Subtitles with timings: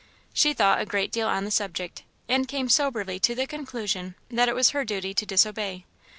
[0.33, 4.49] She thought a great deal on the subject, and came soberly to the conclusion that
[4.49, 5.85] it was her duty to disobey.